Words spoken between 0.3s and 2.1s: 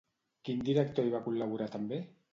Quin director hi va col·laborar també?